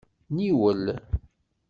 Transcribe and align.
Niwel. 0.35 0.85